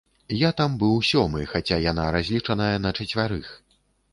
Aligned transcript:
Я 0.37 0.49
там 0.61 0.77
быў 0.83 0.95
сёмы, 1.09 1.43
хаця 1.53 1.77
яна 1.91 2.09
разлічаная 2.17 2.73
на 2.87 2.95
чацвярых. 2.99 3.53